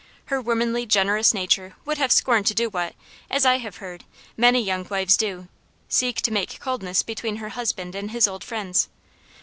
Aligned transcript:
Her 0.33 0.41
womanly, 0.41 0.87
generous 0.87 1.31
nature 1.31 1.75
would 1.85 1.99
have 1.99 2.11
scorned 2.11 2.47
to 2.47 2.55
do 2.55 2.71
what, 2.71 2.95
as 3.29 3.45
I 3.45 3.59
have 3.59 3.77
heard, 3.77 4.03
many 4.35 4.59
young 4.59 4.83
wives 4.89 5.15
do 5.15 5.47
seek 5.89 6.23
to 6.23 6.33
make 6.33 6.59
coldness 6.59 7.03
between 7.03 7.35
her 7.35 7.49
husband 7.49 7.93
and 7.93 8.09
his 8.09 8.27
old 8.27 8.43
friends. 8.43 8.89